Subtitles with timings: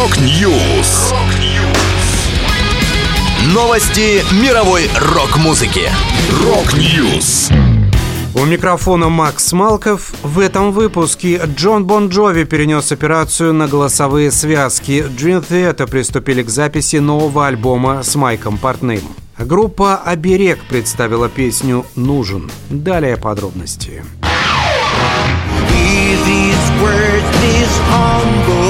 [0.00, 1.12] Rock News.
[3.52, 5.90] Новости мировой рок-музыки.
[6.42, 7.50] Rock News.
[8.34, 10.14] У микрофона Макс Малков.
[10.22, 15.04] В этом выпуске Джон Бон Джови перенес операцию на голосовые связки.
[15.06, 19.02] Dream Theater приступили к записи нового альбома с Майком Портным.
[19.38, 22.50] Группа «Оберег» представила песню «Нужен».
[22.70, 24.02] Далее подробности.
[26.26, 28.69] These words, this humble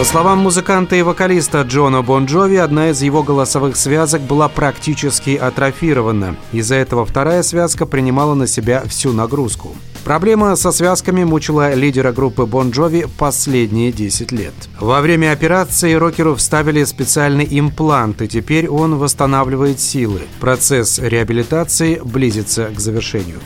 [0.00, 5.36] По словам музыканта и вокалиста Джона Бон Джови, одна из его голосовых связок была практически
[5.36, 6.36] атрофирована.
[6.52, 9.76] Из-за этого вторая связка принимала на себя всю нагрузку.
[10.02, 14.54] Проблема со связками мучила лидера группы Бон Джови последние 10 лет.
[14.80, 20.22] Во время операции рокеру вставили специальный имплант, и теперь он восстанавливает силы.
[20.40, 23.40] Процесс реабилитации близится к завершению.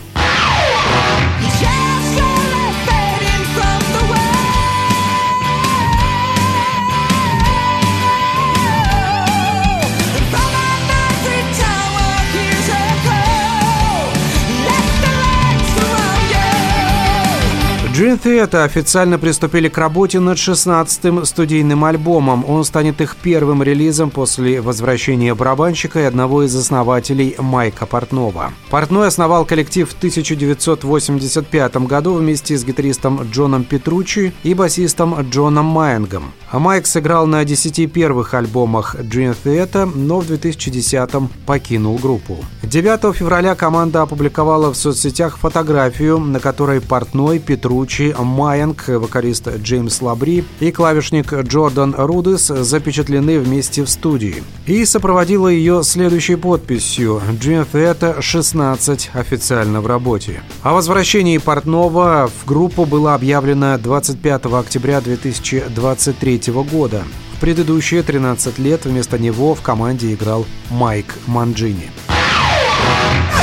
[17.95, 22.43] Dream Theater официально приступили к работе над 16-м студийным альбомом.
[22.45, 28.51] Он станет их первым релизом после возвращения барабанщика и одного из основателей Майка Портнова.
[28.69, 36.33] Портной основал коллектив в 1985 году вместе с гитаристом Джоном Петручи и басистом Джоном Майнгом.
[36.55, 42.37] А Майк сыграл на 10 первых альбомах Dream Theater, но в 2010-м покинул группу.
[42.63, 50.45] 9 февраля команда опубликовала в соцсетях фотографию, на которой Портной, Петручи Майанг, вокалист Джеймс Лабри
[50.61, 54.41] и клавишник Джордан Рудес запечатлены вместе в студии.
[54.65, 60.41] И сопроводила ее следующей подписью «Dream Theater 16 официально в работе».
[60.63, 67.03] О возвращении Портнова в группу было объявлено 25 октября 2023 года.
[67.35, 71.91] В предыдущие 13 лет вместо него в команде играл Майк Манджини.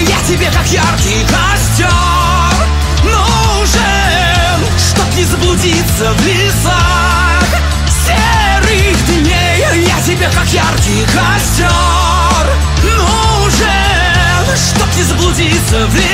[0.01, 1.89] Я тебе как яркий костер
[3.05, 7.45] нужен, чтоб не заблудиться в лесах
[8.07, 9.87] серых дней.
[9.87, 12.47] Я тебе как яркий костер
[12.83, 16.12] нужен, чтоб не заблудиться в лесах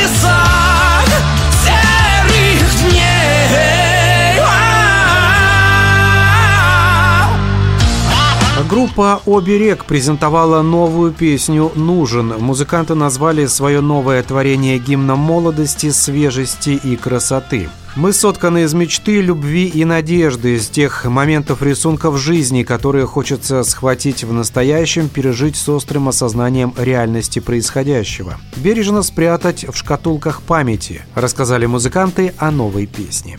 [8.68, 12.34] Группа «Оберег» презентовала новую песню «Нужен».
[12.38, 17.70] Музыканты назвали свое новое творение гимном молодости, свежести и красоты.
[17.96, 24.22] Мы сотканы из мечты, любви и надежды, из тех моментов рисунков жизни, которые хочется схватить
[24.22, 28.36] в настоящем, пережить с острым осознанием реальности происходящего.
[28.56, 33.38] Бережно спрятать в шкатулках памяти, рассказали музыканты о новой песне.